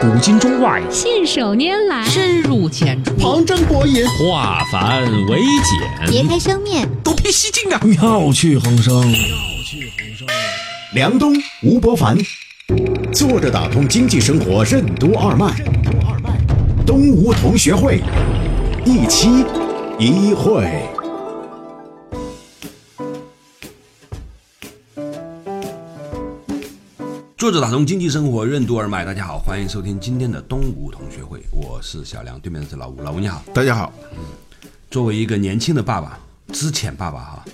[0.00, 7.80] 古今中外，信手拈来，深入浅出，旁征博引，化繁为简，别开生面，独辟蹊径啊！
[7.82, 8.94] 妙趣横生。
[9.08, 9.18] 妙
[9.64, 10.28] 趣横生
[10.92, 11.34] 梁冬、
[11.64, 12.16] 吴伯凡，
[13.12, 16.30] 坐着打通经济生活任督二脉任督二脉。
[16.86, 18.00] 东吴同学会，
[18.84, 19.44] 一期
[19.98, 20.97] 一会。
[27.48, 33.90] 作者打通经济生活任督二脉，大家好，欢迎收听今天的东吴同学会，我是小梁，对面的是老吴，老吴你好，大家好。
[34.90, 36.20] 作为一个年轻的爸爸，
[36.52, 37.44] 之前爸爸哈，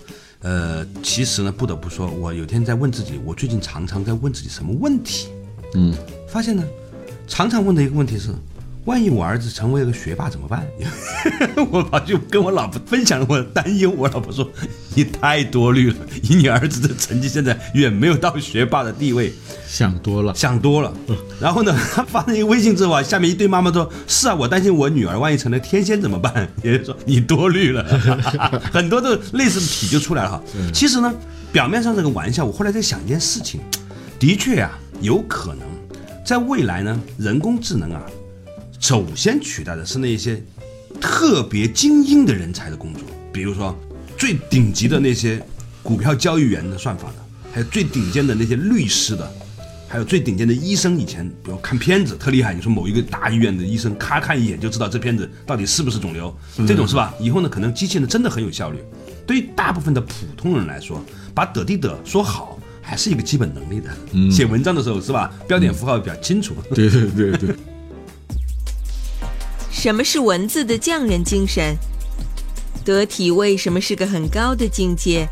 [0.41, 5.29] 呃，其实呢，不得不说，我有天在问自己，我最近常常在问自己什么问题，
[5.75, 5.95] 嗯，
[6.27, 6.65] 发现呢，
[7.29, 8.31] 常常问的一个问题是，
[8.85, 10.67] 万一我儿子成为了个学霸怎么办？
[11.71, 14.47] 我跑去跟我老婆分享了我的担忧，我老婆说
[14.95, 19.33] 你太多虑了，以你儿子的成绩，现在远没有到学霸的地位。
[19.67, 20.93] 想多了，想多了。
[21.41, 27.83] 然后呢，他发了一个微信之后啊，下面一堆妈妈说：“是啊，我担心我女儿万一成了天仙怎么办？” 也就是说你多虑了，
[28.71, 30.43] 很多的类似的题就出来了哈。
[30.75, 31.13] 其实呢，
[31.51, 33.61] 表面上这个玩笑，我后来在想一件事情，
[34.19, 35.67] 的确啊，有可能
[36.25, 38.03] 在未来呢，人工智能啊，
[38.85, 40.45] 首先取代的是那些
[41.01, 43.75] 特别精英的人才的工作，比如说
[44.19, 45.43] 最顶级的那些
[45.83, 47.15] 股票交易员的算法的，
[47.51, 49.27] 还有最顶尖的那些律师的。
[49.89, 57.15] 还有最顶尖的医生，以前比如看片子特厉害，你说某一个大医院的医生，咔看一眼就知道这片子到底是不是肿瘤，这种是吧？
[57.19, 58.79] 以后呢，可能机器呢真的很有效率。
[59.27, 64.31] 对于大部分的普通人来说，把得地得说好还是一个基本能力的。
[64.31, 65.33] 写文章的时候是吧？
[65.49, 66.55] 标点符号比较清楚。
[66.75, 67.57] 对对对对。
[69.85, 71.77] 什么是文字的匠人精神？
[72.87, 75.29] 得体为什么是个很高的境界？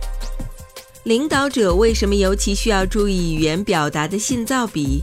[1.05, 5.01] 领导者为什么尤其需要注意语言表达的信噪比？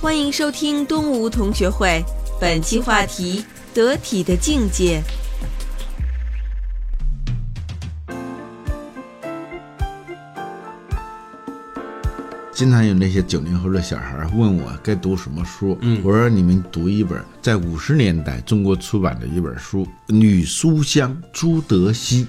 [0.00, 2.00] 欢迎收听东吴同学会，
[2.40, 5.02] 本期话题：得体的境界。
[12.62, 22.24] 经常有那些九零后的小孩问我该读什么书，嗯，我说你们读一本在五十年代中国出版的一本书，女书香、朱德熙。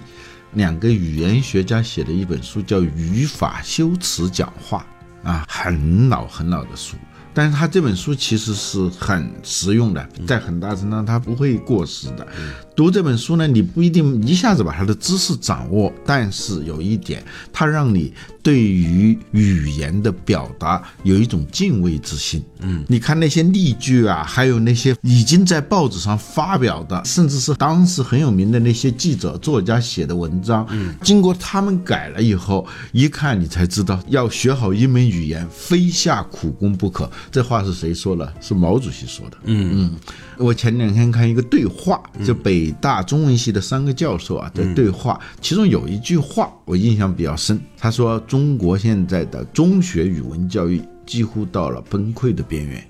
[0.54, 4.84] 两个语言学家写的一本书叫《语法修辞讲话》，
[5.30, 6.96] 啊，很老很老的书，
[7.32, 12.28] 但是他这本书其实是很实用的，在很大程度上它不会过时的。
[12.76, 18.12] 读这本书呢，你不一定一下子把它的知识掌握，但是有一点，它让你
[18.44, 22.44] 对于语言的表达有一种敬畏之心。
[22.59, 37.10] 嗯，你看那些例句啊，还有那些已经在报纸上发表的，甚至是当时很有名的那些记者、作家写的文章，嗯，经过他们改了以后，一看你才知道，要学好一门语言，非下苦功不可。
[37.31, 38.34] 这话是谁说的？
[38.42, 39.38] 是毛主席说的。
[39.46, 39.96] 嗯嗯，
[40.38, 52.82] 我前两天看一个对话，就北大中文系的三个教授啊在对话，其中有一句话我印象比较深，他说中国现在的中学语文教育几乎到了崩溃的边缘。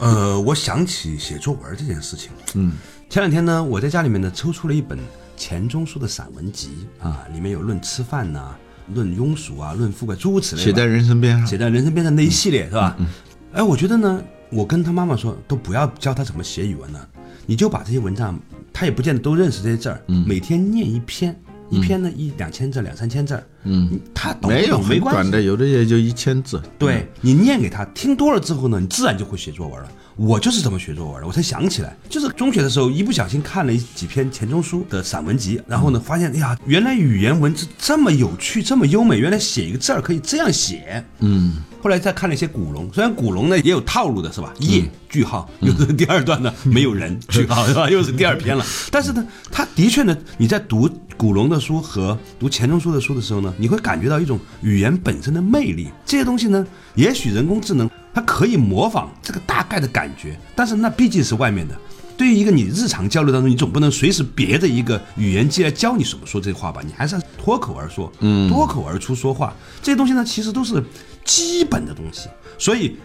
[0.00, 2.32] 呃，我想起写作文这件事情。
[2.54, 2.72] 嗯，
[3.08, 4.98] 前两天呢，我在家里面呢抽出了一本
[5.36, 8.56] 钱钟书的散文集啊，里面有论吃饭呐、
[8.92, 10.62] 论庸俗啊、论富贵诸如此类。
[10.64, 12.96] 写在人生边上，写在人生边上那一系列是吧？
[12.98, 13.06] 嗯
[13.52, 17.08] 哎，我觉得呢，我跟他妈妈说，都不要教他怎么写语文了，
[17.46, 18.36] 你就把这些文章，
[18.72, 26.60] 他也不见得都认识这些字儿，每天念一篇，一篇呢一两千字、两三千字，嗯，他懂没有没关系，短的，有的也就一千字。
[26.78, 29.88] 对你念给他听多了之后呢，你自然就会写作文了。
[30.16, 41.54] 我就是这么学作文的，我才想起来，就是中学的时候一不小心看了几篇钱钟书的散文集，然后呢发现，哎呀，原来语言文字这么有趣，这么优美，原来写一个字儿可以这样写，嗯。
[41.82, 44.52] 后来再看了一些古龙，虽然古龙呢也有套路的，是吧？
[44.60, 47.88] 夜句号，又是第二段呢，没有人句号，是吧？
[47.88, 48.64] 又是第二篇了。
[48.90, 55.88] 但是呢，他的确呢，你在读古龙的书和读钱钟书的书的时候呢，你会感觉到一种语言本身的魅力。
[56.04, 61.74] 这些东西呢，也许人工智能它可以模仿这个大概的感觉，但是那毕竟是外面的。
[62.16, 66.82] 对于一个你日常交流当中，你总不能随时别的一个语言机来教你怎么说这话吧？
[66.84, 70.84] 你还是要脱口而说，嗯，脱口而出说话，这些东西呢，其实都是
[71.30, 72.28] 基本的东西。
[72.58, 72.96] 所以，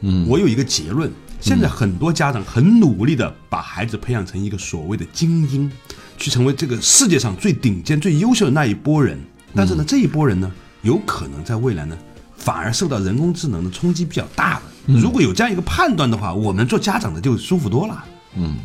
[0.00, 5.70] 嗯，我有一个结论：现在很多家长很努力的把孩子培养成一个所谓的精英，
[6.16, 9.18] 去成为这个世界上最顶尖、最优秀的那一波人。
[9.54, 10.50] 但是呢，这一波人呢，
[10.80, 11.96] 有可能在未来呢，
[12.36, 14.62] 反而受到人工智能的冲击比较大了。
[14.86, 18.04] 如果有这样一个判断的话，我们做家长的就舒服多了。
[18.36, 18.56] 嗯，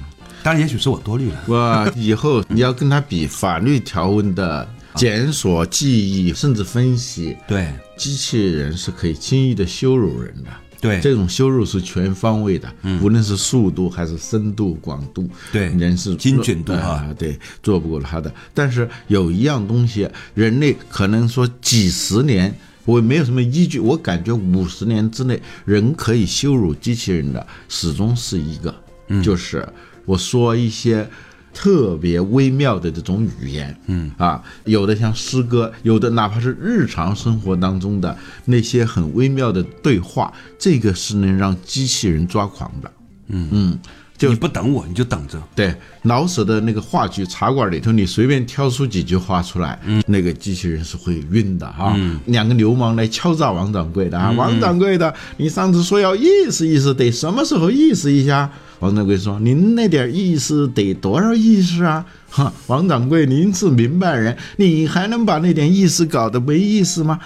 [0.42, 1.44] 当然，也许是我多虑了。
[1.48, 10.50] 我以后你要跟他比法律条文的检索、记忆，甚至分析，对，机器人是可以轻易的羞辱人的。
[10.82, 18.34] 对这种羞辱是全方位的，无论是速度还是深度、广度，对人是精准度啊、啊对，做不过他的。
[18.54, 22.58] 但是有一样东西，人类可能说几十年。
[22.86, 28.74] 我没有什么依据，我感觉五十年之内，人可以羞辱机器人的，始终是一个，
[29.22, 29.68] 就是
[30.06, 31.08] 我说一些
[31.54, 34.12] 特别微妙的这种语言，嗯。
[34.18, 42.92] 啊，有的像诗歌，有的哪怕是日常生活当中的那些很微妙的对话，这个是能让机器人抓狂的，
[43.28, 43.48] 嗯。
[43.52, 43.80] 嗯，
[44.18, 45.42] 就你不等我，你就等着。
[45.56, 45.74] 对，
[46.04, 51.98] 老舍的那个话剧《茶馆》里头，你随便挑出几句话出来，那个机器人是会晕的哈。
[52.26, 58.52] 两个流氓来敲诈王掌柜的啊，王掌柜的，你上次说要意思意思，得什么时候意思一下？
[58.80, 67.20] 王掌柜说：“您那点意思得多少意思啊？”哈，王掌柜，您是明白人，你还能把那点意思搞得没意思吗？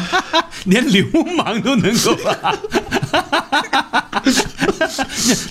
[0.66, 1.06] 连流
[1.36, 2.52] 氓都能够啊！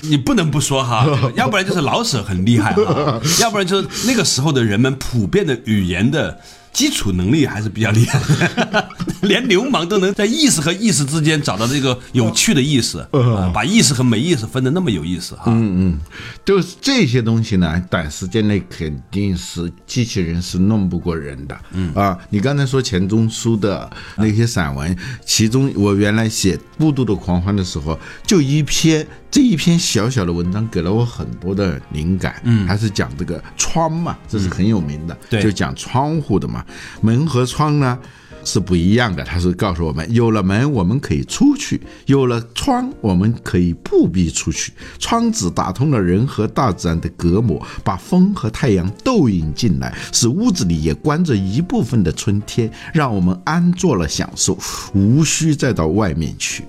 [0.01, 6.39] 你 你不能不说哈， 要不然就是老舍很厉害哈，要不然就是那个时候的人们普遍的语言的
[6.73, 8.19] 基础能力还是比较厉害
[8.65, 8.89] 的，
[9.21, 15.43] 连流氓都能在意思和意思之间找到这个有趣的意思，啊把意思和没意思分得那么有意思哈。
[15.47, 15.99] 嗯嗯
[16.45, 21.57] 就是这些东西呢，短时间内肯定是机器人是弄不过人的。
[21.73, 24.95] 嗯啊，你刚才说钱钟书的那些散文，
[25.25, 32.41] 其中我原来写《孤独的狂欢》的时候，就一篇这一篇小小的文章给了我很多的灵感。
[32.43, 36.63] 嗯，还是讲这个窗嘛，这是很有名的，对就讲窗户的嘛，
[37.01, 37.97] 门和窗呢。
[38.43, 44.71] 是不一样的，他是告诉我们，有了门我们可以出去，有了窗我们可以不必出去。
[44.97, 54.57] 窗子打通了人和大自然的隔膜，把风和太阳都引进来，使屋子里也关着一部分的春天，让我们安坐了享受，
[54.93, 56.63] 无需再到外面去。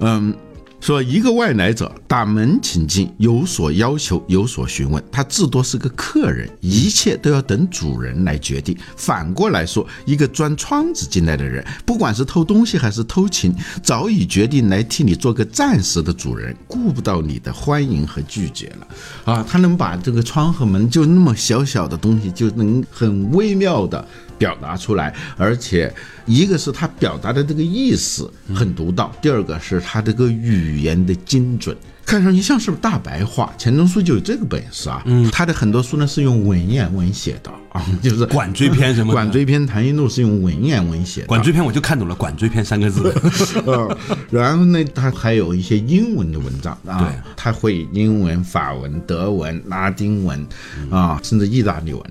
[0.00, 0.34] 嗯，
[0.80, 8.76] 说一个外来者打门请进，有所要求，有所询问，他至多是个客人，一切都要等主人来决定。
[8.96, 19.32] 反过来说，一个钻窗子进来的人，不管是偷东西还是偷情，早已决定来替你做个暂时的主人，顾不到你的欢迎和拒绝了。
[19.32, 24.02] 啊，他能把这个窗和门就那么小小的东西，就能很微妙的。
[24.40, 25.92] 表达出来，而且
[26.24, 31.76] 一个是他表达的这个意思很独到，第二个是他这个语言的精准，
[32.10, 33.54] 看上去像是大白话。
[33.56, 43.14] 钱钟书就有这个本事啊，嗯，他的很多书呢是用文言文写的啊，就是管锥篇什么管锥篇、谭瀛录是用文言文写的，管锥篇我就看懂了“管锥篇”三个字。
[43.64, 43.96] 呃，
[44.28, 50.44] 然后呢，他还有一些英文的文章啊，他会英文、法文、德文、拉丁文
[50.90, 52.02] 啊，甚至意大利文。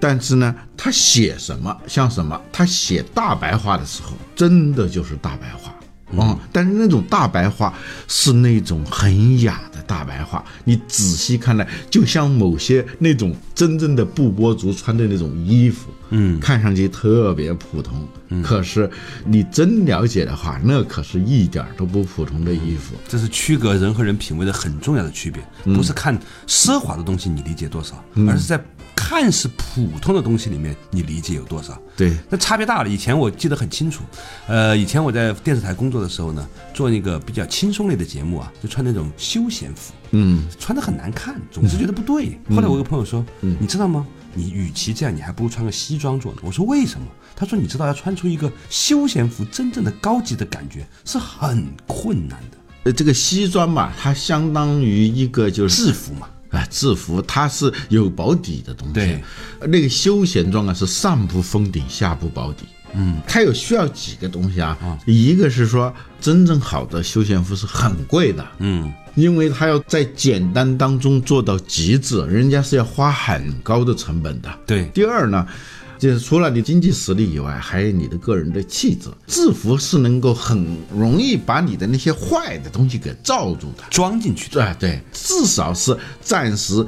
[0.00, 5.74] 但是呢，他写什么像什么，他写大白话的时候，真的就是大白话。
[6.16, 7.74] 啊、但是那种大白话
[8.06, 18.08] 是那种很雅的大白话，你仔细看来，就像某些那种真正的布波族穿的那种衣服，嗯，看上去特别普通，
[18.42, 18.90] 可是
[19.26, 22.94] 你真了解的话，那可是一点儿都不普通的衣服。
[23.06, 25.42] 这是区隔人和人品味的很重要的区别，
[25.74, 28.58] 不是看奢华的东西你理解多少，而是在
[29.08, 31.80] 看似普通的东西里面你理解有多少。
[31.96, 32.88] 对，那差别大了。
[32.90, 34.04] 以前我记得很清楚，
[34.46, 42.38] 呃，以前我在电视台工作的时候呢，做那个比较轻松类的节目啊，就穿那种休闲服，嗯，穿的很难看，总是觉得不对。
[42.50, 44.06] 后来我有个朋友说，你知道吗？
[44.34, 46.42] 你与其这样，你还不如穿个西装做呢。
[46.44, 47.06] 我说为什么？
[47.34, 56.28] 他说你知道要穿出一个休闲服真正的高级的感觉是很困难的，呃，这个西装嘛，它相当于一个就是制服嘛。
[56.50, 58.94] 啊，制服它是有保底的东西。
[58.94, 59.22] 对，
[59.60, 62.64] 那个休闲装啊是上不封顶，下不保底。
[62.94, 64.98] 嗯，它有需要几个东西啊？
[65.04, 68.46] 一个是说真正好的休闲服是很贵的。
[68.60, 74.48] 嗯，因为它要在简单当中做到极致，人家是要花很高的成本的。
[74.66, 75.46] 对，第二呢，
[75.98, 79.08] 就是除了你经济实力以外，还有你的个人的气质。
[79.26, 83.84] 制服是能够很容易把你的那些坏的东西给罩住的。
[83.90, 84.74] 装进去的。
[84.78, 86.86] 对对，至少是暂时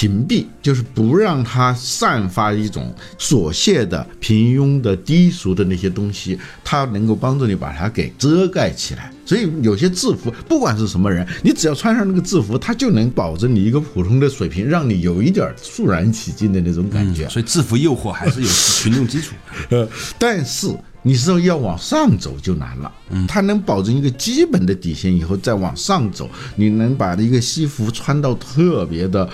[0.00, 9.12] 屏蔽，就是不让它散发一种琐屑的、平庸的、低俗的那些东西，它能够帮助你把它给遮盖起来。
[9.26, 17.28] 所以有些制服，不管是什么人，你只要穿上那个制服，它就能保证你一个普通的水平，让你有一点肃然起敬的那种感觉。
[17.28, 19.34] 所以制服诱惑还是有群众基础。
[19.68, 19.86] 呃，
[20.18, 22.90] 但是你是要往上走就难了。
[23.10, 26.26] 嗯，它能保证一个基本的底线以后再往上走，
[26.56, 29.28] 你能把一个西服穿到特别的。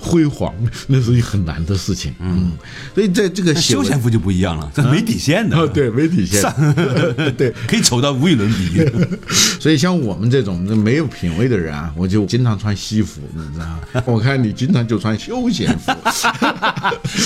[0.00, 0.54] 辉煌，
[0.86, 2.14] 那是一很难的事情。
[2.20, 2.52] 嗯，
[2.94, 5.56] 所以在这个休闲服就不一样了，这没底线的。
[5.56, 6.42] 哦，对，没底线，
[7.36, 8.80] 对， 可以丑到无与伦比。
[9.60, 13.80] 所以像我们这种没有品位的人啊，我就经常穿西服，你知道吗？
[14.06, 15.92] 我看你经常就穿休闲服，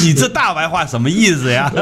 [0.02, 1.72] 你这大白话什么意思呀？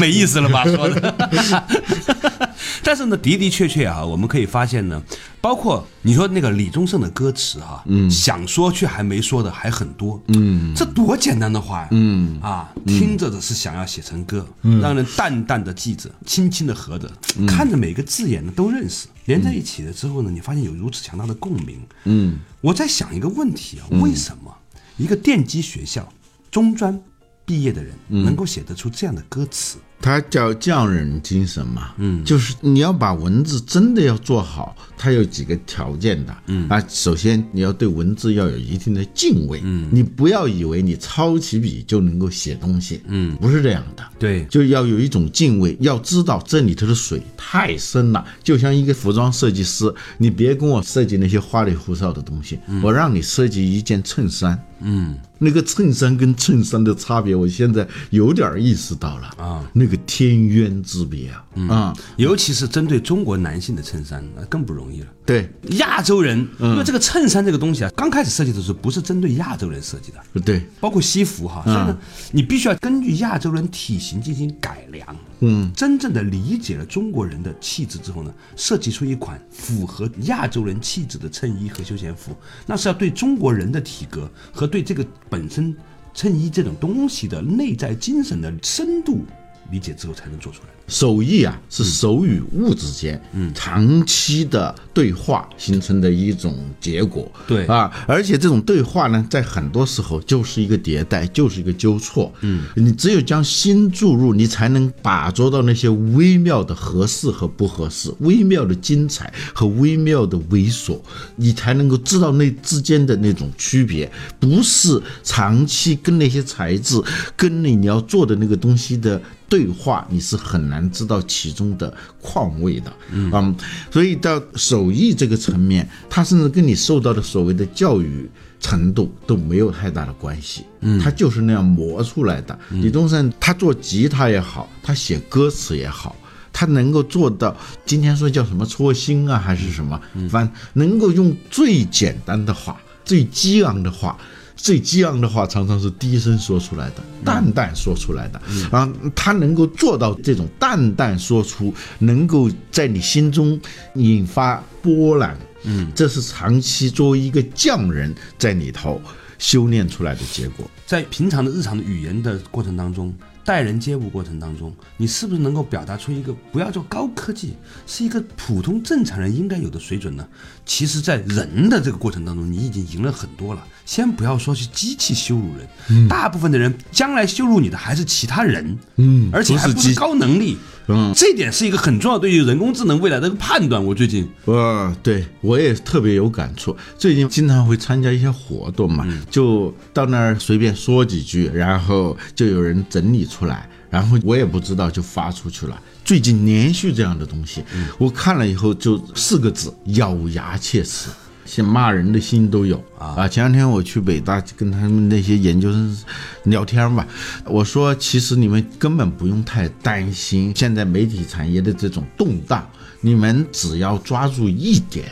[0.00, 0.64] 没意思了吧？
[0.64, 2.47] 说的。
[2.82, 5.02] 但是呢，的的确确啊，我们可以发现呢，
[5.40, 12.38] 包括你说那个李宗盛的歌词哈、嗯，想说却还没说的还很多，嗯，这多简单的话呀，嗯。
[12.40, 14.46] 啊，听着的是想要写成歌，
[14.80, 17.10] 让人淡淡的记着，轻轻的合着，
[17.46, 24.54] 看着每个字眼呢都认识，连在一起了之后呢，你发现有如此强大的共鸣，嗯，我在想一个问题啊，为什么
[24.96, 26.08] 一个电机学校
[26.50, 26.98] 中专
[27.44, 29.78] 毕业的人能够写得出这样的歌词？
[30.00, 36.68] 它叫匠人精神嘛，嗯，就是你要把文字真的要做好，它有几个条件的，嗯。
[36.68, 44.44] 啊，首先你要对文字要有一定的敬畏，嗯，你不要以为你抄起笔就能够写东西，嗯，不是这样的，对。
[44.46, 59.26] 就要有一种敬畏，要知道这里头的水太深了，就像一个服装设计师，你别跟我设计那些花里胡哨的东西，我让你设计一件衬衫，嗯，那个衬衫跟衬衫的差别，我现在有点意识到了。
[59.36, 65.06] 啊，那个天渊之别啊，啊，尤其是针对中国男性的衬衫，那更不容易了。
[65.26, 65.48] 对。
[65.78, 71.98] 亚洲人，因为这个衬衫这个东西啊，刚开始设计的时候不是针对亚洲人设计的，对，包括西服哈，所以呢，
[72.32, 75.06] 你必须要根据亚洲人体型进行改良，
[75.40, 82.34] 嗯，真正的理解了中国人的气质之后呢，设计出一款符合亚洲人气质的衬衣和休闲服，
[82.66, 85.76] 那是要对中国人的体格和对这个本身
[86.12, 89.24] 衬衣这种东西的内在精神的深度
[89.70, 90.74] 理解之后才能做出来的。
[90.88, 110.98] 手艺啊，是手与物之间，嗯，长期的对话形成的一种结果，对啊，而且这种对话呢，在很多时候就是一个迭代，就是一个纠错，嗯，你只有将心注入，你才能把捉到那些微妙的合适和不合适，微妙的精彩和微妙的猥琐，
[111.36, 114.10] 你才能够知道那之间的那种区别，
[114.40, 116.98] 不是长期跟那些材质，
[117.36, 119.20] 跟你你要做的那个东西的。
[119.48, 123.56] 对话你是很难知道其中的况味的，嗯，
[123.90, 128.28] 所以到手艺这个层面，它甚至跟你受到的所谓的教育
[128.60, 132.58] 程度都没有太大的关系，嗯，他就是那样磨出来的。
[132.70, 136.14] 李宗盛他做吉他也好，他写歌词也好，
[136.52, 144.18] 他能够做到今天说叫什么戳心啊，还是什么，反正能够用最简单的话、最激昂的话。
[144.58, 153.58] 最激昂的话常常是低声说出来的，淡淡说出来的，啊，他能够做到这种淡淡说出，能够在你心中
[153.94, 159.00] 引发波澜，嗯，这是长期作为一个匠人在里头
[159.38, 160.68] 修炼出来的结果。
[160.84, 163.14] 在平常的日常的语言的过程当中，
[163.48, 167.54] 待人接物过程当中，你是不是能够表达出一个不要做高科技，
[167.86, 170.28] 是一个普通正常人应该有的水准呢？
[170.66, 173.66] 其实，在人的这个过程当中，你已经赢了很多了。
[173.86, 180.77] 先不要说是机器羞辱人，大部分的人将来羞辱你的还是其他人，嗯，而且还不是高能力，嗯，
[181.14, 183.84] 这点是一个很重要对于人工智能未来的一个判断。
[183.84, 186.74] 我最近呃，对我也特别有感触。
[186.96, 195.78] 最近经常会参加一些活动嘛，就到那儿随便说几句，然后就有人整理出来，然后我也不知道就发出去了。
[196.04, 197.62] 最近连续这样的东西，
[197.98, 201.10] 我看了以后就四个字：咬牙切齿。
[201.48, 203.26] 现骂人的心都有啊！
[203.26, 205.98] 前两天我去北大跟他们那些研究生
[206.44, 207.06] 聊天吧，
[207.46, 212.68] 我说其实你们根本不用太担心现在媒体产业的这种动荡，
[213.00, 215.06] 你们只要抓住一点，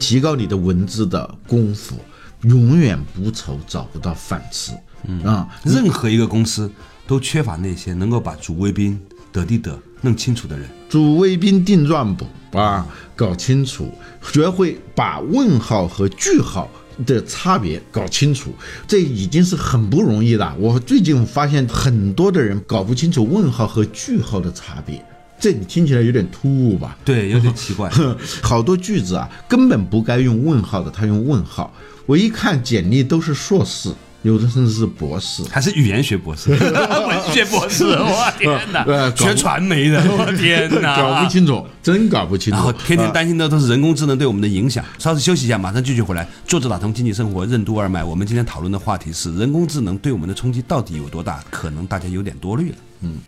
[0.00, 1.94] 提高你的文字的功夫，
[2.42, 4.72] 永远不愁找不到饭吃。
[5.04, 6.68] 嗯啊，任何一个公司
[7.06, 9.00] 都缺乏那些能够把主谓宾
[9.36, 10.66] 得地得弄清楚的人。
[10.88, 12.26] 主谓宾定状补
[12.58, 16.70] 啊，搞清楚，学会把问号和句号
[17.04, 18.54] 的差别搞清楚，
[18.86, 20.56] 这已经是很不容易的。
[20.58, 25.04] 我最近发现很多的人搞不清楚问号和句号的差别，
[25.38, 26.96] 这你听起来有点突兀吧？
[27.04, 27.90] 对，有点奇怪。
[28.40, 31.74] 好多句子啊，根本不该用问号的，他用问号。
[32.06, 33.92] 我一看简历都是硕士，
[34.26, 35.42] 有的甚至是博士。
[35.50, 36.50] 还是语言学博士、
[37.06, 38.82] 文学博士，我天哪！
[38.84, 40.96] 呃学传媒的，我天哪！
[40.96, 42.56] 搞不清楚，真搞不清楚。
[42.56, 44.84] 然后天天担心的都是人工智能对我们的影响。
[44.98, 46.26] 稍事休息一下，马上继续回来。
[46.46, 51.44] 作者打通经济生活任督二脉，我们今天讨论的话题是人工智能对我们的冲击到底有多大？
[51.48, 52.76] 可能大家有点多虑了。
[53.02, 53.18] 嗯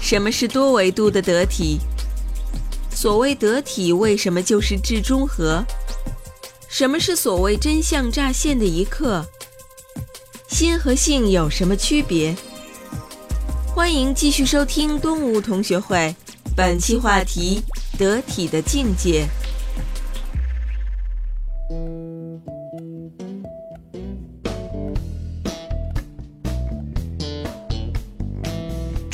[0.00, 1.78] 什么是多维度的得体？
[2.90, 5.62] 所谓得体，为什么就是至中和？
[6.68, 9.26] 什么是所谓真相乍现的一刻？
[10.50, 12.34] 心和性有什么区别？
[13.72, 16.14] 欢迎继续收听东吴同学会，
[16.56, 17.62] 本期话题：
[17.96, 19.26] 得体的境界。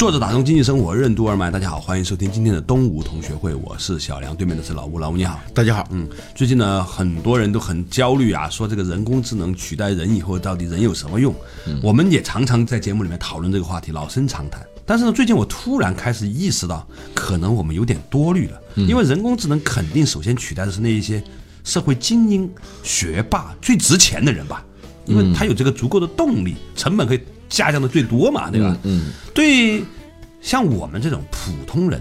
[0.06, 5.40] 作者打通经济生活任督二脉，大家好，欢迎收听今天的东吴同学会，我是小梁，对面的是老吴，老吴你好。
[5.52, 11.34] 大家好，嗯，最近呢，很多人都很焦虑啊，说这个人工智能取代人以后，到底人有什么用？
[11.82, 14.64] 我们也常常在节目里面讨论这个话题，老生常谈。
[14.86, 21.20] 但是呢，最近我突然开始意识到，可能我们有点多虑了，因为人工智能肯定首先取代的是那一些
[21.64, 22.48] 社会精英、
[22.84, 24.64] 学霸、最值钱的人吧，
[25.04, 28.76] 因为他有这个足够的动力，成本可以下降的最多嘛，对吧？
[28.82, 29.82] 嗯，对，
[30.40, 32.00] 像我们这种普通人，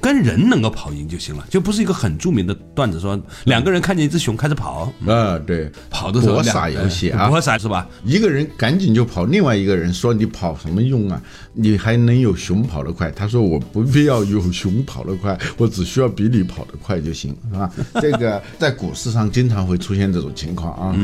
[0.00, 7.88] 跟人能够跑赢就行了，就不是一个很著名的段子说，两个人看见一只熊开始跑，啊，对，跑的时候搏傻游戏啊搏傻是吧？
[8.04, 11.20] 一个人赶紧就跑，另外一个人说你跑什么用啊？
[11.52, 13.10] 你还能有熊跑得快？
[13.10, 17.70] 他说我不必要有熊跑得快， 我只需要比你跑得快就行，是吧？
[18.00, 20.96] 这个在股市上经常会出现这种情况啊。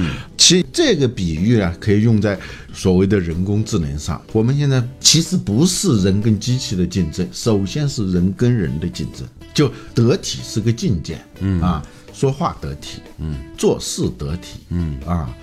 [0.44, 2.38] 其实这个比喻啊，可以用在
[2.74, 4.20] 所谓的人工智能上。
[4.30, 9.26] 我们现在其实不是人跟机器的竞争，首先是人跟人的竞争。
[9.54, 11.82] 就得体是个境界，嗯啊，
[12.12, 15.34] 说话得体，嗯，做事得体，嗯啊，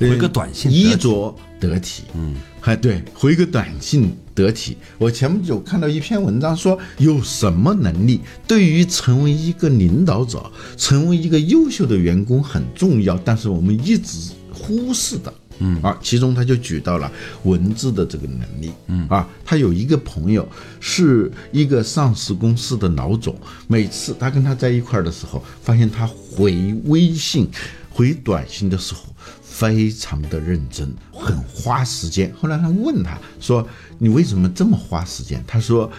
[0.00, 4.76] 回个短信得体衣着得体，嗯，还对，回个短信得体。
[4.98, 15.32] 我前不久看到一篇文章说，有什么能力对于成为一个领导者、成为一个优秀的员工很重要，但是我们一直忽视的。
[15.60, 17.10] 嗯啊，其中他就举到了
[17.42, 18.70] 文字的这个能力。
[18.86, 20.48] 嗯啊，他有一个朋友
[20.78, 23.34] 是一个上市公司的老总，
[23.66, 27.48] 每次他跟他在一块儿的时候，发现他回微信、
[27.90, 29.02] 回短信的时候
[29.42, 32.32] 非常的认真，很花时间。
[32.40, 33.66] 后来他问他说
[33.98, 35.90] ：“你为什么这么花时间？”他说。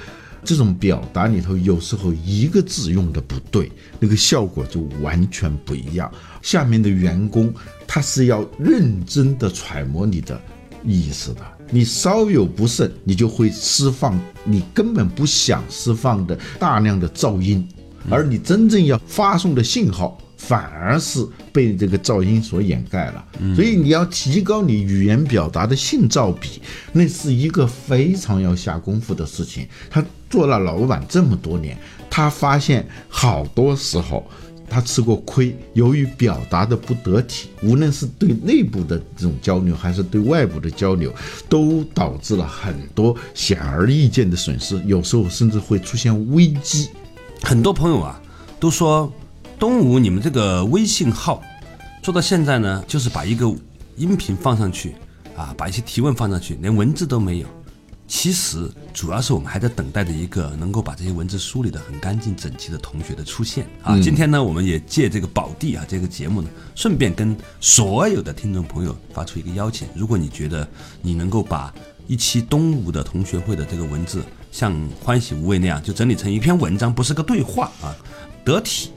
[0.41, 6.09] 这种表达里头，有时候一个字用的不对，那个效果就完全不一样。
[6.41, 7.53] 下面的员工
[7.91, 10.39] 他是要认真的揣摩你的
[10.85, 17.68] 意思的，你稍有不慎，你就会释放你根本不想释放的大量的噪音，
[18.11, 20.16] 而你真正要发送的信号。
[20.40, 21.20] 反而是
[21.51, 26.61] 被这个噪音所掩盖了，所以你要提高你语言表达的信噪比，
[26.94, 29.68] 那是一个非常要下功夫的事情。
[29.90, 31.77] 他做了老板这么多年，
[32.09, 34.25] 他发现好多时候
[34.70, 41.14] 他吃过亏，由于表达的不得体，无论是对内部的这种交流，还是对外部的交流，
[41.50, 46.90] 都导致了很多显而易见的损失，有时候甚至会出现危机。
[47.42, 48.22] 很多朋友啊
[48.60, 49.12] 都说。
[49.58, 51.44] 东吴，你们这个微信号
[52.01, 53.53] 做到现在呢，就是把一个
[53.98, 54.96] 音频放上去，
[55.36, 57.48] 啊，把一些提问放上去，连文字都没有。
[58.09, 63.98] 其实主要是我们还在等待着一个能够把这些文字梳理得很干净整齐的同学的出现啊。
[64.01, 70.67] 今天呢，我们也借这个宝地啊这个节目呢，顺便跟所有的听众朋友发出一个邀请：如果你觉得
[71.03, 71.72] 你能够把
[72.07, 77.95] 一期东吴的同学会的这个文字像欢喜无畏那样，就整理成一篇文章，不是个对话啊，
[78.43, 78.89] 得体。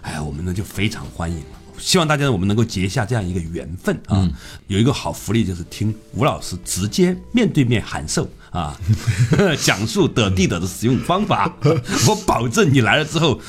[0.00, 1.44] 哎呀，我们呢就非常欢迎了，
[1.78, 4.26] 希望大家呢我们能够结下这样一个缘分啊。
[4.68, 8.78] 有一个好福利就是听吴老师直接面对面函授啊，
[9.60, 11.52] 讲述得地的的使用方法，
[12.08, 13.40] 我保证你来了之后，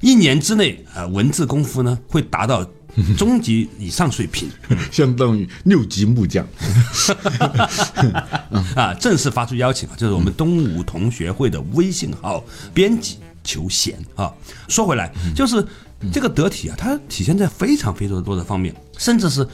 [0.00, 2.66] 一年之内啊文字功夫呢会达到
[3.16, 4.48] 中级以上水平，
[4.90, 6.46] 相当于六级木匠
[8.74, 8.94] 啊。
[8.94, 14.32] 正式发出邀请啊，就是我们东吴同学会的微信号编辑求贤啊。
[14.66, 15.62] 说回来就是。
[16.12, 19.44] 这个得体啊，它体现在非常非常多的方面，甚至是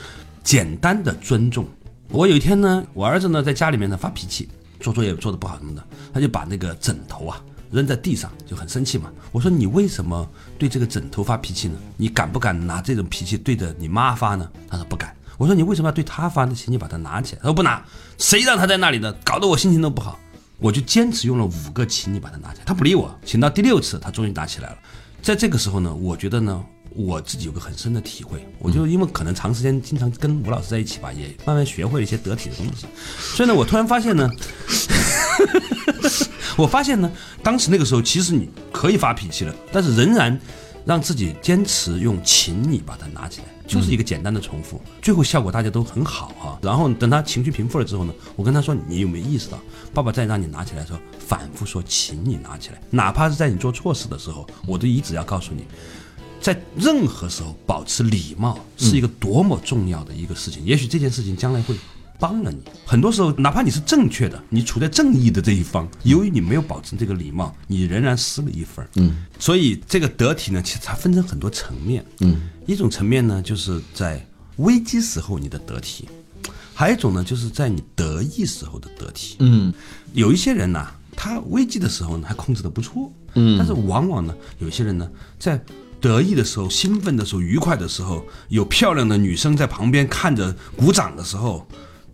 [0.42, 1.66] 简单的尊重。
[2.11, 4.46] 我有一天呢，我儿子呢在家里面呢发脾气，
[4.84, 9.10] 做作业做的不好什么的，他就把那个枕头啊扔在地上，就很生气嘛。
[9.32, 11.78] 我说你为什么对这个枕头发脾气呢？
[11.96, 14.46] 你敢不敢拿这种脾气对着你妈发呢？
[14.68, 15.16] 他说不敢。
[15.38, 16.54] 我说你为什么要对他发呢？
[16.54, 17.40] 请你把它拿起来。
[17.40, 17.82] 他说不拿，
[18.18, 20.18] 谁让他在那里的，搞得我心情都不好。
[20.58, 22.64] 我就坚持用了五个，请你把它拿起来。
[22.66, 24.76] 他不理我，请到第六次，他终于拿起来了。
[25.22, 26.62] 在这个时候呢，我觉得呢，
[26.94, 32.87] 我自己有个很深的体会，我就因为可能长时间经常跟吴老师在一起吧，也慢慢学会了一些得体的东西，
[33.18, 34.30] 所以呢，我突然发现呢，
[36.57, 37.11] 我发现呢，
[37.42, 40.38] 当时那个时候其实你可以发脾气了，但是仍然
[40.85, 46.59] 让自己坚持用，请你把它拿起来，就是一个简单的重复，最后效果大家都很好哈。
[46.62, 49.59] 然后等他情绪平复了之后呢，我跟他说，你有没有意识到，
[49.92, 50.98] 爸爸再让你拿起来的时候。
[51.26, 55.64] 反复说，请你拿起来，哪怕是在你做错事的时候，我都一直要告诉你，
[56.44, 60.62] 在任何时候保持礼貌是一个多么重要的一个事情。
[60.62, 61.74] 也许这件事情将来会
[62.18, 62.59] 帮了你。
[62.85, 68.87] 很多时候，哪怕你是正确的，你处在正义的这一方，由于你没有保持这个礼貌，你仍然失了一分。
[68.96, 72.04] 嗯，所以这个得体呢，其实它分成很多层面。
[72.20, 74.22] 嗯，一种层面呢，就是在
[74.57, 76.07] 危机时候你的得体，
[76.74, 79.37] 还有一种呢，就是在你得意时候的得体。
[79.38, 79.72] 嗯，
[80.12, 83.11] 有一些人呢，他危机的时候呢，还控制的不错。
[83.37, 85.59] 嗯，但是往往呢，有些人呢，在
[86.04, 91.66] 得意的时候、兴奋的时候、愉快的时候，有漂亮的女生在旁边看着鼓掌的时候，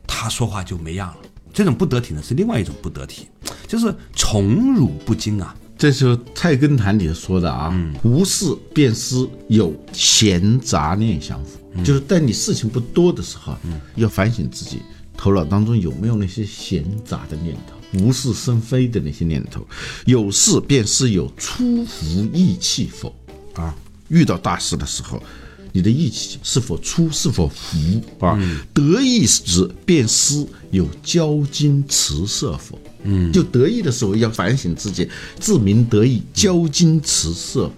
[0.06, 1.16] 他说话就没样了。
[1.52, 3.26] 这种不得体呢，是另外一种不得体，
[3.66, 5.56] 就是宠辱不惊啊。
[5.76, 7.74] 这是《菜根谭》里说的啊，
[8.04, 13.56] 无事便思有闲杂念相符，就是在你事情不多的时候，
[13.96, 14.82] 要反省自己
[15.16, 19.66] 头脑当中有没有那些闲杂的念头、无事生非的那些念头。
[20.04, 23.12] 有事便是有出乎意气否
[23.60, 23.74] 啊？
[24.08, 25.22] 遇到大事的时候，
[25.70, 27.78] 你的义气是否出，是否服
[28.18, 28.36] 啊？
[28.74, 32.76] 得意时便思有骄矜辞色否？
[33.04, 37.70] 嗯，就得意的时候要反省自己，自鸣得意，骄矜辞色。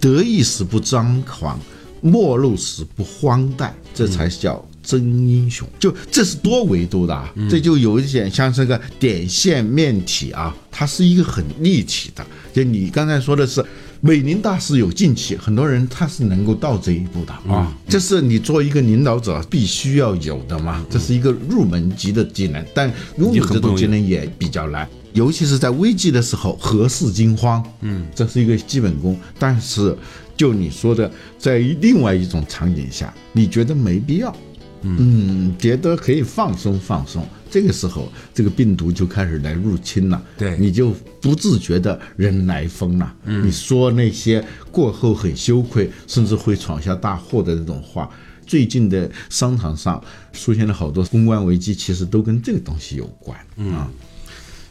[0.00, 1.60] 得意时不张狂，
[2.00, 5.64] 没落时不荒诞，这才叫真英雄。
[5.78, 12.26] 就这是多维度的啊，这就有一点像这个点线面体啊，它是一个很立体的。
[12.52, 13.64] 就你刚才说的是。
[14.00, 27.64] 美林大师有进气，很多人他是能够到这一步的啊，这是你做一个领导者必须要有的嘛，这是一个入门级的技能，但拥有这种技能也比较难，尤其是在危机的时候，何事惊慌？
[27.80, 29.18] 嗯，这是一个基本功。
[29.38, 29.96] 但是，
[30.36, 34.34] 就你说的，在另外一种场景下，你觉得没必要，
[34.82, 37.26] 嗯，觉得可以放松放松。
[37.50, 43.16] 这个时候，这个病毒就开始来入侵了，对，你就不自觉的人来疯了。
[43.24, 48.10] 嗯，你说那些过后很羞愧，甚至会闯下大祸的这种话，
[48.46, 53.38] 最近的商场上出现了好多公关危机，其实都跟这个东西有关。
[53.56, 53.86] 嗯，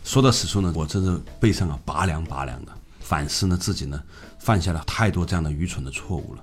[0.04, 4.00] 说到此处呢，我真是背上啊拔凉拔凉的，反思呢自己呢
[4.38, 6.41] 犯下了太多这样的愚蠢的错误了。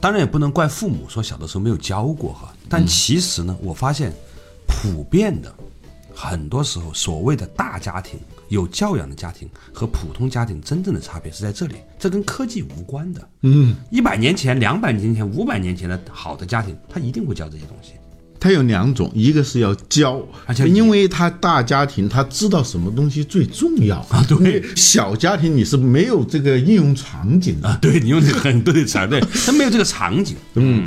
[0.00, 4.12] 当然也不能怪父母说小的时候没有教过哈，但其实呢，我发现。
[4.68, 5.54] 普遍的，
[6.12, 13.28] 很多时候所谓的大家庭、有教养的家庭和普通家庭真正的差别是在这里，这跟科技无关的。
[13.42, 17.92] 嗯，一百年前、两百年前、五百年前的好的家庭，他一定会教这些东西。
[18.46, 24.24] 他有两种，一个是要教，而且因为他大家庭，他知道什么东西最重要啊。
[24.28, 27.76] 对，小家庭你是没有这个应用场景的。
[27.82, 30.36] 对你用的很对才，对，他没有这个场景。
[30.54, 30.86] 嗯。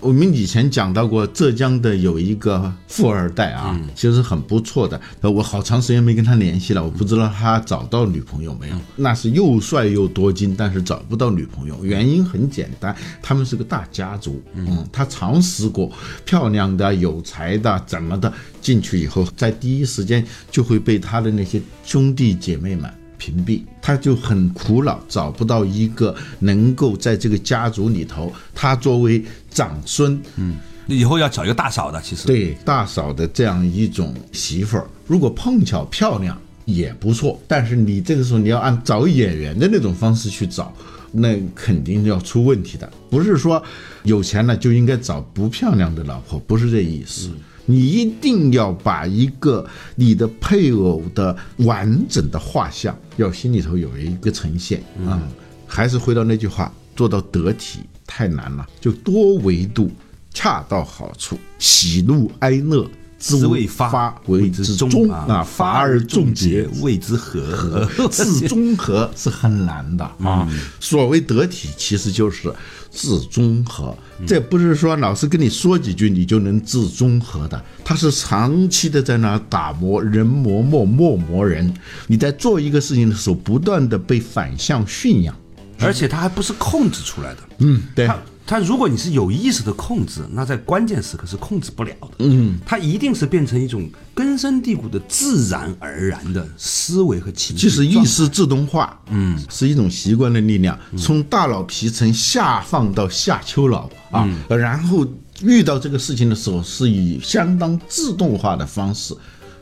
[0.00, 5.00] 我们以前讲到过浙江的有一个富二代啊，其实很不错的。
[5.22, 8.76] 我好长时间没跟他联系了，我不知道他找到女朋友没有。
[8.94, 14.40] 那是又帅又多金，但是找不到女朋友，原因很简单，他们是个大家族。
[14.54, 15.90] 嗯，他尝试过
[16.24, 22.88] 漂亮的、有才的怎么的，进去以后，在第一时间就会被他的那些兄弟姐妹们。
[23.18, 40.72] 屏蔽，他就很苦恼，找不到一个能够在这个家族里头，他作为长孙，嗯，以后要找一个大嫂的，其实对大嫂的这样一种媳妇儿，如果碰巧漂亮也不错，但是你这个时候你要按找演员的那种方式去找，
[41.10, 42.88] 那肯定要出问题的。
[43.10, 43.62] 不是说
[44.04, 47.30] 有钱了就应该找不漂亮的老婆，不是这意思。
[47.70, 55.20] 你一定要把一个你的配偶的完整的画像，要心里头有一个呈现啊。
[55.66, 59.90] 还是回到那句话，做到得体太难了，就多维度，
[60.32, 62.88] 恰到好处，喜怒哀乐。
[63.18, 70.48] 自未发为之中啊，发而众结谓之和，自 中和是很难的啊。
[70.78, 72.52] 所谓得体，其实就是
[72.90, 73.96] 自中和。
[74.26, 81.72] 这不是说老师跟你说几句你就能自中和的，他是长期的在那打磨，人磨磨磨磨人。
[82.06, 85.34] 你在做一个事情的时候，不断的被反向驯养，
[85.80, 87.40] 而且他还不是控制出来的。
[87.58, 88.08] 嗯，对。
[88.48, 92.08] 它如果你是有意识的控制，那在关键时刻是控制不了的。
[92.20, 97.68] 嗯，它一定是变成一种根深蒂固的自然而然的思维和情绪。
[97.68, 105.06] 其实意识自动化，嗯，是一种习惯的力量，从大脑皮层下放到下丘脑啊，然后
[105.42, 109.14] 遇到这个事情的时候，是以相当自动化的方式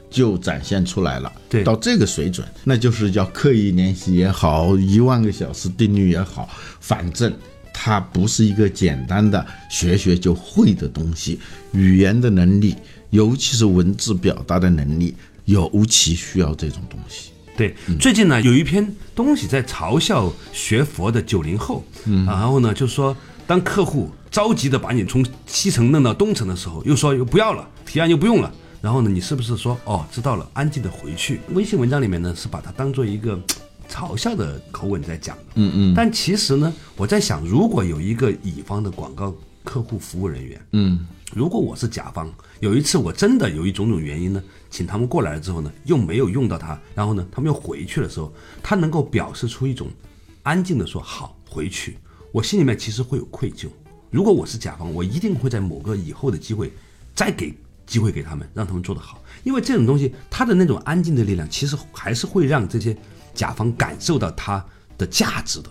[0.09, 1.33] 就展现出来了。
[1.49, 7.33] 对，到这个水准，那就是叫刻意练习也好，一万个小时定律也好，反正。
[7.79, 11.39] 它不是一个简单的学学就会的东西，
[11.73, 12.75] 语言的能力，
[13.11, 17.33] 尤其是文字表达的能力，尤其需要这种东西。
[17.55, 23.15] 对，最近呢有一篇东西在嘲笑学佛的九零后，嗯，然后呢就说，
[23.47, 28.51] 当客户着急的把你从西城弄到东城的时候，又说又不要了，提案又不用了。
[28.81, 31.41] 然后呢，你是不是说哦知道了，安静的回去？
[31.53, 33.39] 微信文章里面呢是把它当做一个
[33.89, 35.95] 嘲笑的口吻在讲，嗯嗯。
[35.95, 49.89] 但其实呢，我在想，如果有一个乙方的广告客户服务人员，嗯，如果我是甲方，有一次我真的由于种种原因呢，请他们过来了之后呢，又没有用到他，然后呢，他们又回去的时候，他能够表示出一种
[50.43, 51.99] 安静的说好回去，
[52.33, 53.69] 我心里面其实会有愧疚。
[54.11, 56.73] 如果我是甲方，我一定会在某个以后的机会
[57.15, 57.55] 再给。
[57.87, 62.97] 机会给他们，让他们做得好，因为这种东西，它的那种安静的力量，其实还是会让这些
[63.37, 64.65] 甲方感受到它
[64.99, 65.71] 的价值的。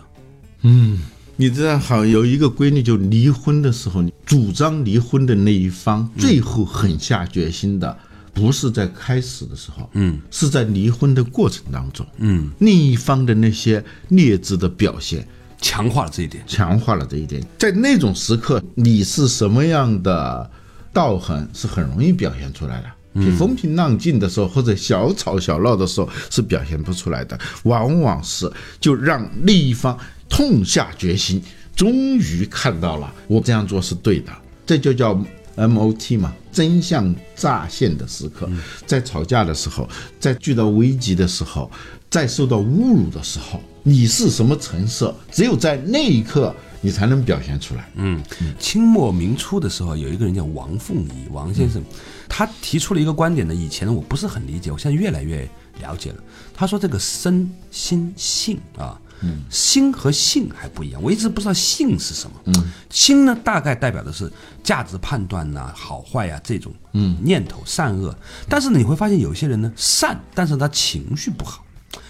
[0.62, 1.02] 嗯，
[1.36, 7.98] 你知道，好有一个规律，就离婚的时候，主张离婚的那一方，最后狠下决心的，
[8.34, 15.28] 不是在开始的时候，嗯，是在离婚的过程当中，嗯，另一方的那些劣质的表现，
[15.60, 20.50] 强化了这一点，强化了这一点，在那种时刻，你是什么样的？
[20.96, 22.95] 道痕是很容易表现出来的，比
[23.38, 29.98] 风平浪静的时候或者小吵小闹的时候是表现不出来的，往往是就让另一方
[30.28, 31.42] 痛下决心，
[31.76, 34.32] 终于看到了我这样做是对的，
[34.66, 35.18] 这就叫
[35.56, 38.50] M O T 嘛，真相乍现的时刻，
[38.86, 39.88] 在吵架的时候，
[40.20, 41.72] 在遇到危机的时候，
[42.10, 45.16] 在受到侮辱的时候，你是什么成色？
[45.32, 46.54] 只有在那一刻。
[46.86, 47.90] 你才能表现出来。
[47.96, 48.24] 嗯，
[48.60, 51.84] 清末明初的时候，有一个人叫王凤仪，王先生，
[52.30, 53.56] 他提出了一个观点呢。
[53.56, 55.50] 以前我不是很理解，我现在越来越
[55.82, 56.18] 了解了。
[56.54, 61.02] 他说这个身心性啊，嗯，心和性还不一样。
[61.02, 62.40] 我一直不知道性是什么。
[62.46, 62.54] 嗯，
[62.92, 64.32] 心呢，大概代表的是
[64.64, 68.16] 价值判断呐、好坏呀这种嗯念头、善恶。
[68.48, 71.64] 但是你会发现，有些人呢善，但是他情绪不好；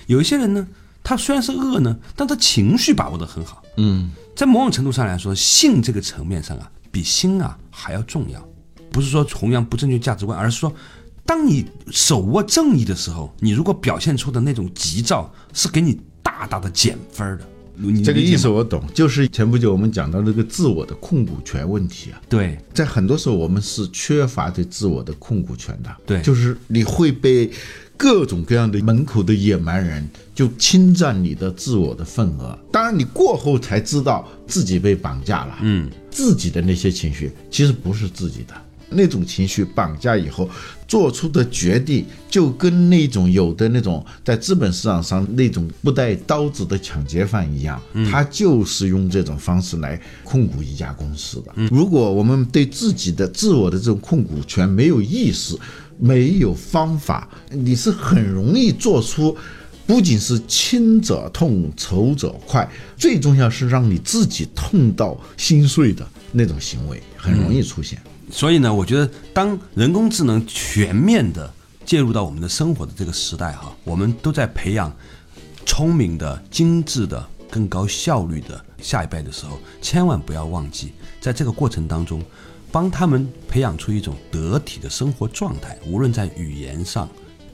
[0.08, 0.68] 有一些人呢，
[1.02, 3.62] 他虽然是恶呢，但他情绪把握得很好。
[3.78, 4.12] 嗯。
[4.36, 8.46] 在某种程度上来说，性这个层面上啊，比心啊还要重要。
[8.92, 10.74] 不是说弘扬不正确价值观，而是说，
[11.26, 17.48] 当你手握正义的时候，你如果表现出的那种急躁，是给你大大的减分的。
[18.04, 22.22] 这个意思我懂，就是前不久我们讲到那个自我的控股权问题啊。
[22.30, 25.90] 对，在很多时候我们是缺乏对自我的控股权的。
[26.06, 27.52] 对，就是你会被。
[27.98, 35.58] 各种各样的门口的野蛮人就侵占你的自我的份额，当然你过后才知道自己被绑架了。
[35.62, 38.54] 嗯，自己的那些情绪其实不是自己的，
[38.96, 40.50] 那种情绪绑架以后
[40.88, 51.54] 做出的决定，就跟那种有的那种在资本市场上那种不带刀子的抢劫犯一样，他就是用这种方式来控股一家公司的。
[51.70, 55.56] 如果我们对自己的自我的这种控股权没有意识，
[55.98, 59.36] 没有方法，你是很容易做出，
[59.88, 67.98] 不仅是亲者痛，仇者快，最重要是让你自己痛到心碎的那种行为，很容易出现。
[68.32, 71.52] 所以呢，我觉得当人工智能全面的
[71.86, 74.92] 介入到我们的生活的这个时代哈，我们都在培养
[75.66, 82.22] 聪明的、精致的、更高效率的下一代的时候，千万不要忘记，在这个过程当中。
[82.72, 87.08] 帮他们培养出一种得体的生活状态，无论在语言上、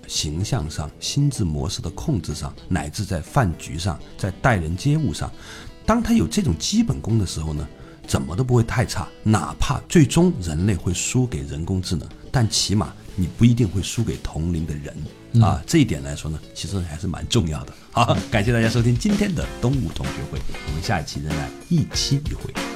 [0.08, 5.32] 形象上、心智模式的控制上，乃至在饭局上、在待人接物上，
[5.86, 7.68] 当他有这种基本功的时候呢，
[8.12, 9.08] 怎么都不会太差。
[9.24, 15.63] 哪怕最终人类会输给人工智能，但起码你不一定会输给同龄的人啊。
[15.65, 17.74] 这一点来说呢，其实还是蛮重要的。
[17.89, 22.71] 好，感谢大家收听今天的东吴同学会，我们下一期仍然一期一会。